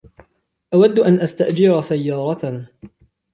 أود 0.73 0.99
أن 0.99 1.19
استأجر 1.19 1.81
سيارة. 1.81 2.67